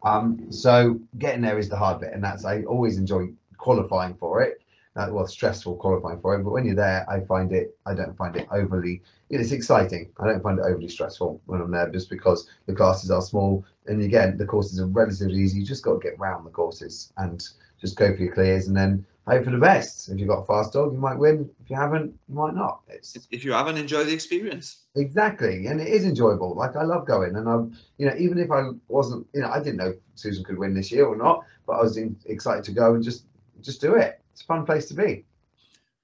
[0.02, 4.42] Um, so getting there is the hard bit, and that's I always enjoy qualifying for
[4.42, 4.60] it.
[4.94, 7.76] Uh, well, stressful qualifying for it, but when you're there, I find it.
[7.86, 9.02] I don't find it overly.
[9.28, 10.10] You know, it's exciting.
[10.18, 13.64] I don't find it overly stressful when I'm there, just because the classes are small,
[13.88, 15.60] and again, the courses are relatively easy.
[15.60, 17.42] You just got to get round the courses and
[17.80, 20.08] just go for your clears, and then hope for the best.
[20.08, 21.50] If you've got a fast dog, you might win.
[21.62, 22.80] If you haven't, you might not.
[22.88, 24.84] It's if you haven't, enjoy the experience.
[24.94, 26.54] Exactly, and it is enjoyable.
[26.54, 29.58] Like I love going, and I'm, you know, even if I wasn't, you know, I
[29.58, 32.72] didn't know Susan could win this year or not, but I was in, excited to
[32.72, 33.24] go and just
[33.60, 34.20] just do it.
[34.32, 35.24] It's a fun place to be.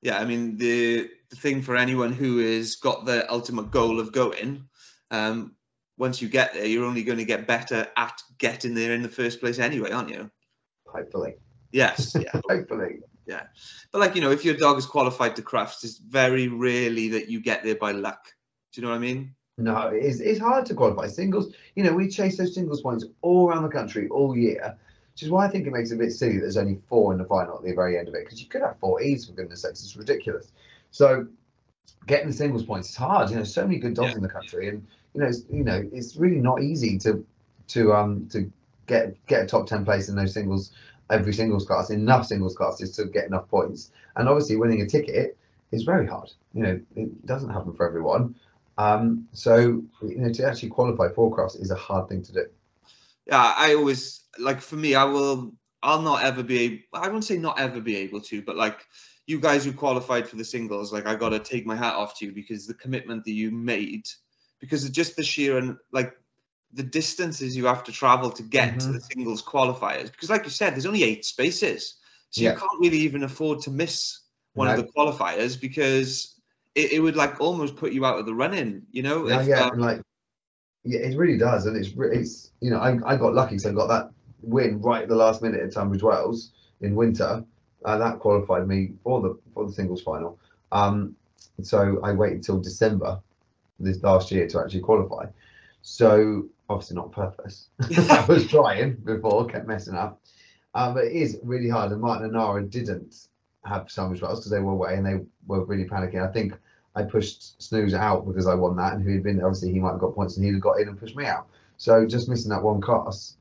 [0.01, 4.13] Yeah, I mean the the thing for anyone who has got the ultimate goal of
[4.13, 4.69] going.
[5.11, 5.55] Um,
[6.03, 9.09] once you get there, you're only going to get better at getting there in the
[9.09, 10.29] first place anyway, aren't you?
[10.85, 11.37] Hopefully.
[11.71, 12.17] Yes.
[12.19, 12.41] Yeah.
[12.51, 12.99] Hopefully.
[13.25, 13.45] Yeah.
[13.93, 17.29] But like, you know, if your dog is qualified to Crufts, it's very rarely that
[17.29, 18.25] you get there by luck.
[18.73, 19.33] Do you know what I mean?
[19.59, 21.55] No, it's, it's hard to qualify singles.
[21.77, 24.77] You know, we chase those singles points all around the country all year,
[25.13, 27.13] which is why I think it makes it a bit silly that there's only four
[27.13, 29.27] in the final at the very end of it, because you could have four E's
[29.27, 29.85] for goodness sakes.
[29.85, 30.51] It's ridiculous.
[30.91, 31.29] So
[32.09, 33.31] getting the singles points is hard.
[33.31, 34.17] You know, so many good dogs yeah.
[34.17, 37.25] in the country, and you know, it's, you know, it's really not easy to
[37.69, 38.51] to um to
[38.87, 40.73] get get a top ten place in those singles
[41.13, 43.91] every singles class, enough singles classes to get enough points.
[44.17, 45.37] And obviously, winning a ticket
[45.71, 46.31] is very hard.
[46.55, 48.35] You know, it doesn't happen for everyone.
[48.79, 52.47] Um, so you know, to actually qualify for Crufts is a hard thing to do.
[53.27, 55.53] Yeah, I always like for me, I will.
[55.85, 56.85] I'll not ever be.
[56.93, 58.87] I won't say not ever be able to, but like
[59.27, 62.19] you guys who qualified for the singles, like I got to take my hat off
[62.19, 64.07] to you because the commitment that you made,
[64.63, 66.17] because of just the sheer and like
[66.73, 68.79] the distances you have to travel to get mm-hmm.
[68.79, 70.11] to the singles qualifiers.
[70.11, 71.97] Because, like you said, there's only eight spaces,
[72.31, 72.53] so yeah.
[72.53, 74.21] you can't really even afford to miss
[74.55, 74.75] one no.
[74.75, 76.41] of the qualifiers because
[76.77, 78.83] it, it, would like almost put you out of the running.
[78.93, 79.29] You know?
[79.29, 80.01] Yeah, if, yeah, um, like
[80.85, 83.73] yeah, it really does, and it's it's you know I, I got lucky, so I
[83.73, 84.11] got that
[84.43, 87.45] win right at the last minute at Tunbridge Wells in winter.
[87.85, 90.39] and that qualified me for the for the singles final.
[90.71, 91.17] Um,
[91.63, 93.21] so I waited till December
[93.85, 95.27] this last year to actually qualify.
[95.83, 97.69] So obviously not purpose.
[97.81, 100.21] I was trying before, kept messing up.
[100.75, 103.29] Um, but it is really hard, and Martin and Nara didn't
[103.65, 106.27] have as well because they were away and they were really panicking.
[106.27, 106.55] I think
[106.97, 109.93] I pushed Snooze out because I won that, and who had been obviously he might
[109.93, 111.47] have got points and he'd have got in and pushed me out.
[111.77, 113.37] So just missing that one class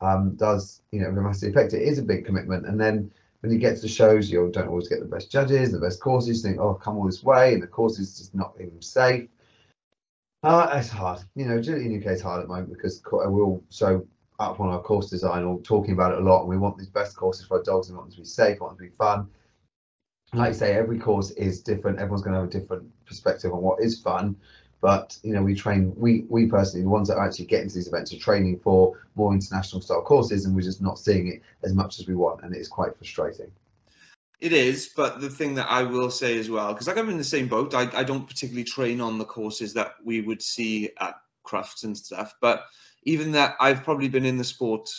[0.00, 1.72] um, does you know have a massive effect.
[1.72, 4.68] It is a big commitment, and then when you get to the shows, you don't
[4.68, 6.42] always get the best judges, the best courses.
[6.42, 9.28] You think, oh, come all this way, and the course is just not even safe.
[10.42, 11.58] Uh, it's hard, you know.
[11.58, 14.06] Agility in the UK is hard at the moment because we're all so
[14.40, 16.88] up on our course design or talking about it a lot, and we want these
[16.88, 17.88] best courses for our dogs.
[17.88, 19.28] We want them to be safe, want them to be fun.
[20.34, 21.98] Like you say, every course is different.
[21.98, 24.34] Everyone's going to have a different perspective on what is fun.
[24.80, 25.94] But you know, we train.
[25.96, 28.98] We we personally, the ones that are actually getting to these events, are training for
[29.14, 32.42] more international style courses, and we're just not seeing it as much as we want,
[32.42, 33.52] and it is quite frustrating.
[34.42, 37.16] It is, but the thing that I will say as well, because like I'm in
[37.16, 40.90] the same boat, I, I don't particularly train on the courses that we would see
[40.98, 41.14] at
[41.46, 42.34] Crufts and stuff.
[42.40, 42.64] But
[43.04, 44.90] even that, I've probably been in the sport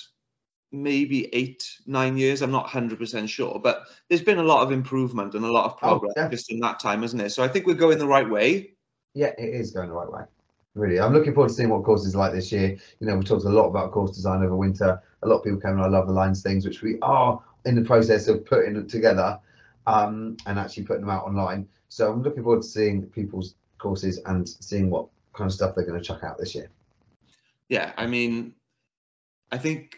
[0.72, 2.42] maybe eight, nine years.
[2.42, 5.72] I'm not 100% sure, but there's been a lot of improvement and a lot of
[5.74, 7.32] oh, progress oh, just in that time, isn't it?
[7.32, 8.72] So I think we're going the right way.
[9.14, 10.22] Yeah, it is going the right way.
[10.74, 12.78] Really, I'm looking forward to seeing what courses like this year.
[13.02, 15.02] You know, we talked a lot about course design over winter.
[15.22, 17.76] A lot of people came and I love the lines things, which we are in
[17.76, 19.40] the process of putting it together
[19.88, 21.68] um, and actually putting them out online.
[21.90, 25.86] So I'm looking forward to seeing people's courses and seeing what kind of stuff they're
[25.86, 26.70] going to chuck out this year.
[27.70, 28.54] Yeah, I mean,
[29.52, 29.98] I think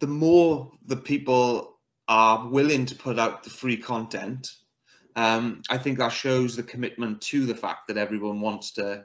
[0.00, 4.50] the more the people are willing to put out the free content,
[5.16, 9.04] um, I think that shows the commitment to the fact that everyone wants to.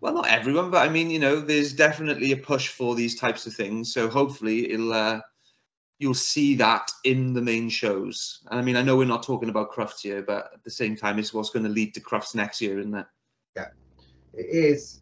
[0.00, 3.46] Well, not everyone, but I mean, you know, there's definitely a push for these types
[3.46, 3.92] of things.
[3.92, 5.20] So hopefully, it'll uh,
[6.02, 8.40] you'll see that in the main shows.
[8.50, 10.96] And I mean, I know we're not talking about Crufts here, but at the same
[10.96, 13.06] time, it's what's going to lead to Crufts next year, isn't it?
[13.56, 13.68] Yeah,
[14.34, 15.00] it is.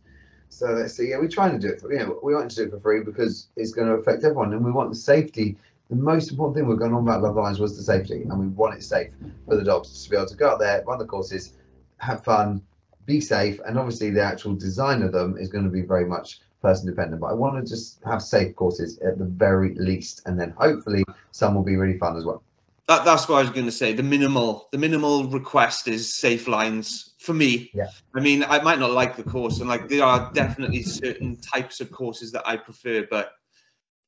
[0.51, 1.11] So let's see.
[1.11, 1.81] Yeah, we're trying to do it.
[1.81, 4.25] For, you know, we want to do it for free because it's going to affect
[4.25, 5.57] everyone, and we want the safety
[5.91, 8.47] the most important thing we're going on about Love Lines was the safety, and we
[8.47, 9.11] want it safe
[9.47, 11.55] for the dogs to be able to go out there, run the courses,
[11.97, 12.63] have fun,
[13.07, 16.41] be safe, and obviously the actual design of them is going to be very much
[16.61, 17.21] person dependent.
[17.21, 21.05] But I want to just have safe courses at the very least, and then hopefully
[21.31, 22.43] some will be really fun as well.
[22.89, 23.93] That, that's what I was going to say.
[23.93, 27.71] The minimal, the minimal request is safe lines for me.
[27.73, 27.87] Yeah.
[28.15, 31.81] I mean, I might not like the course, and like there are definitely certain types
[31.81, 33.33] of courses that I prefer, but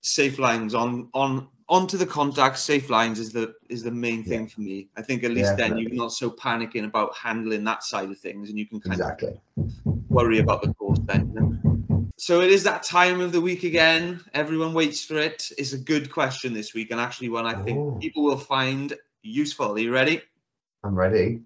[0.02, 4.42] safe lines on on onto the contact safe lines is the is the main thing
[4.42, 4.46] yeah.
[4.46, 7.84] for me i think at least yeah, then you're not so panicking about handling that
[7.84, 9.40] side of things and you can kind exactly.
[9.56, 9.72] of
[10.08, 11.62] worry about the course then
[12.16, 15.78] so it is that time of the week again everyone waits for it it's a
[15.78, 17.98] good question this week and actually one i think oh.
[18.00, 20.20] people will find useful are you ready
[20.84, 21.40] i'm ready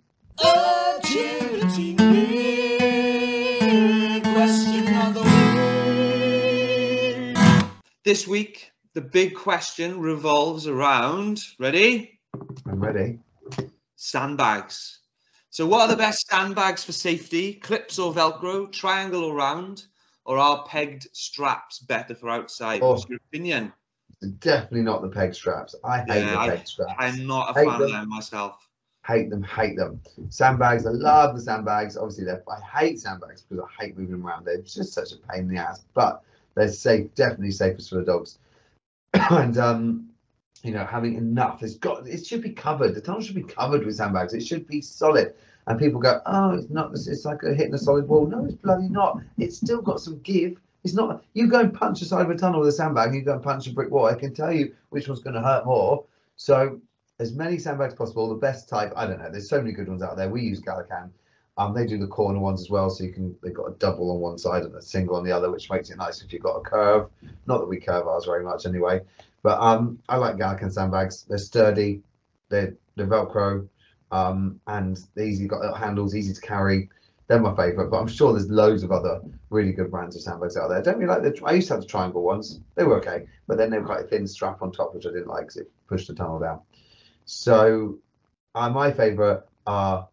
[8.04, 12.20] This week, the big question revolves around ready?
[12.64, 13.18] I'm ready.
[13.96, 15.00] Sandbags.
[15.50, 17.54] So, what are the best sandbags for safety?
[17.54, 19.84] Clips or Velcro, triangle or round,
[20.26, 22.82] or are pegged straps better for outside?
[22.82, 23.72] Oh, What's your opinion?
[24.40, 25.74] Definitely not the peg straps.
[25.84, 26.94] I hate yeah, the peg straps.
[26.98, 27.82] I'm not a hate fan them.
[27.82, 28.68] of them myself.
[29.06, 30.00] Hate them, hate them.
[30.30, 31.96] Sandbags, I love the sandbags.
[31.96, 34.44] Obviously, they're, I hate sandbags because I hate moving them around.
[34.44, 35.84] They're just such a pain in the ass.
[35.94, 36.22] But
[36.56, 38.38] they're safe, definitely safest for the dogs.
[39.14, 40.08] and um,
[40.64, 41.62] you know, having enough.
[41.62, 42.08] It's got.
[42.08, 42.96] It should be covered.
[42.96, 44.34] The tunnel should be covered with sandbags.
[44.34, 45.34] It should be solid.
[45.66, 46.92] And people go, oh, it's not.
[46.92, 48.26] It's like a hitting a solid wall.
[48.26, 49.20] No, it's bloody not.
[49.38, 50.60] It's still got some give.
[50.84, 51.24] It's not.
[51.34, 53.14] You go and punch the side of a tunnel with a sandbag.
[53.14, 54.06] You go and punch a brick wall.
[54.06, 56.04] I can tell you which one's going to hurt more.
[56.36, 56.80] So
[57.18, 58.28] as many sandbags possible.
[58.28, 58.92] The best type.
[58.94, 59.30] I don't know.
[59.30, 60.28] There's so many good ones out there.
[60.28, 61.12] We use Gallican.
[61.58, 64.10] Um, they do the corner ones as well, so you can they've got a double
[64.10, 66.42] on one side and a single on the other, which makes it nice if you've
[66.42, 67.08] got a curve.
[67.46, 69.00] Not that we curve ours very much anyway,
[69.42, 71.22] but um, I like Gallican sandbags.
[71.22, 72.02] They're sturdy,
[72.50, 73.66] they're they're Velcro,
[74.12, 76.88] um, and easy got handles, easy to carry.
[77.28, 80.56] They're my favourite, but I'm sure there's loads of other really good brands of sandbags
[80.56, 80.78] out there.
[80.78, 81.44] I don't really like the.
[81.44, 84.04] I used to have the triangle ones; they were okay, but then they were quite
[84.04, 86.60] a thin strap on top, which I didn't like because it pushed the tunnel down.
[87.24, 87.98] So,
[88.54, 90.08] uh, my favourite are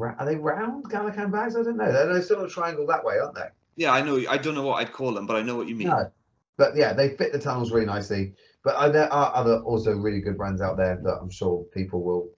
[0.00, 1.56] are they round Gallican bags?
[1.56, 1.90] I don't know.
[1.90, 3.48] They're sort of triangle that way, aren't they?
[3.76, 4.22] Yeah, I know.
[4.28, 5.88] I don't know what I'd call them, but I know what you mean.
[5.88, 6.10] No.
[6.56, 8.34] But yeah, they fit the tunnels really nicely.
[8.62, 12.02] But uh, there are other also really good brands out there that I'm sure people
[12.02, 12.28] will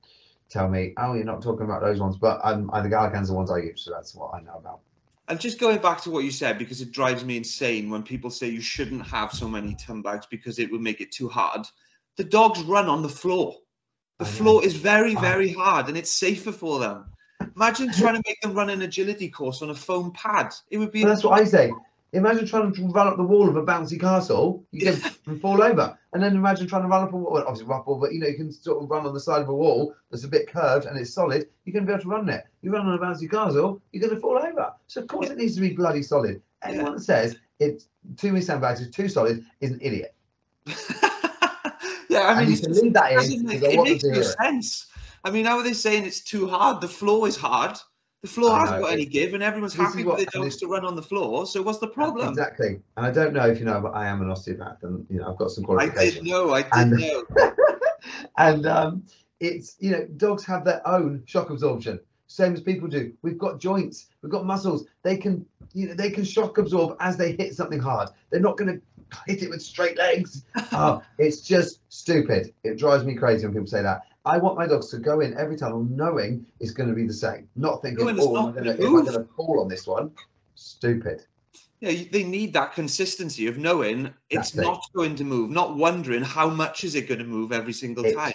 [0.48, 2.16] tell me, oh, you're not talking about those ones.
[2.16, 4.80] But um, the Gallicans are the ones I use, so that's what I know about.
[5.26, 8.30] And just going back to what you said, because it drives me insane when people
[8.30, 11.66] say you shouldn't have so many ton bags because it would make it too hard.
[12.16, 13.56] The dogs run on the floor.
[14.18, 17.06] The floor is very, very hard and it's safer for them.
[17.56, 20.54] Imagine trying to make them run an agility course on a foam pad.
[20.70, 21.02] It would be.
[21.02, 21.72] Well, that's what I say.
[22.14, 25.60] Imagine trying to run up the wall of a bouncy castle, you can and fall
[25.60, 25.98] over.
[26.12, 28.28] And then imagine trying to run up a wall, obviously rough wall, but you know,
[28.28, 30.86] you can sort of run on the side of a wall that's a bit curved
[30.86, 32.44] and it's solid, you're going to be able to run it.
[32.62, 34.72] You run on a bouncy castle, you're going to fall over.
[34.86, 36.40] So, of course, it needs to be bloody solid.
[36.62, 40.14] Anyone that says it's too many sandbags is too solid is an idiot.
[40.66, 44.86] yeah, I And mean, you can leave that in make, it makes no sense.
[45.24, 46.80] I mean, how are they saying it's too hard?
[46.80, 47.76] The floor is hard.
[48.24, 50.82] The floor hasn't got any give, and everyone's this happy what- their dogs to run
[50.86, 51.44] on the floor.
[51.44, 52.26] So what's the problem?
[52.30, 52.80] Exactly.
[52.96, 55.30] And I don't know if you know, but I am an osteopath and, you know,
[55.30, 56.14] I've got some I qualifications.
[56.24, 56.50] did know.
[56.54, 57.24] I did And- know.
[58.38, 59.02] and um,
[59.40, 63.58] it's you know dogs have their own shock absorption same as people do we've got
[63.60, 65.44] joints we've got muscles they can
[65.74, 68.80] you know they can shock absorb as they hit something hard they're not going to
[69.26, 73.66] hit it with straight legs oh, it's just stupid it drives me crazy when people
[73.66, 76.94] say that i want my dogs to go in every tunnel knowing it's going to
[76.94, 79.28] be the same not thinking it's oh am I not gonna, gonna am going to
[79.36, 80.10] fall on this one
[80.54, 81.22] stupid
[81.80, 84.62] Yeah, they need that consistency of knowing it's That's it.
[84.62, 88.04] not going to move, not wondering how much is it going to move every single
[88.06, 88.32] It's- time.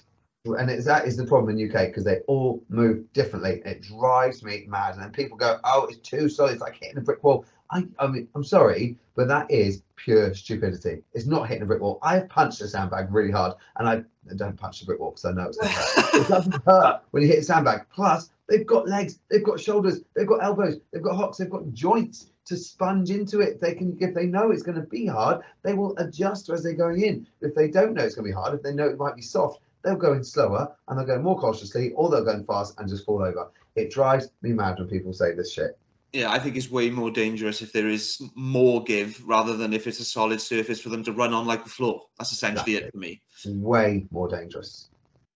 [0.60, 3.62] and that is the problem in UK because they all move differently.
[3.66, 4.94] It drives me mad.
[4.96, 6.52] And then people go, "Oh, it's too solid.
[6.54, 10.34] It's like hitting a brick wall." I, I mean, I'm sorry, but that is pure
[10.34, 11.04] stupidity.
[11.14, 12.00] It's not hitting a brick wall.
[12.02, 14.04] I've punched a sandbag really hard, and I,
[14.36, 16.14] don't punch the brick wall because I know it's going to hurt.
[16.14, 17.82] it doesn't hurt when you hit a sandbag.
[17.94, 21.72] Plus, they've got legs, they've got shoulders, they've got elbows, they've got hocks, they've got
[21.74, 23.60] joints to sponge into it.
[23.60, 26.74] They can, if they know it's going to be hard, they will adjust as they're
[26.74, 27.28] going in.
[27.42, 29.22] If they don't know it's going to be hard, if they know it might be
[29.22, 32.80] soft, they'll go in slower and they'll go more cautiously, or they'll go in fast
[32.80, 33.50] and just fall over.
[33.76, 35.78] It drives me mad when people say this shit.
[36.12, 39.86] Yeah, I think it's way more dangerous if there is more give rather than if
[39.86, 42.02] it's a solid surface for them to run on like the floor.
[42.18, 43.22] That's essentially it for me.
[43.36, 44.90] It's way more dangerous.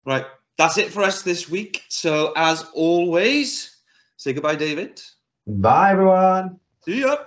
[0.06, 0.26] Right,
[0.58, 1.82] that's it for us this week.
[1.90, 3.76] So as always,
[4.18, 5.02] say goodbye, David.
[5.48, 6.60] Bye, everyone.
[6.86, 7.18] See ya.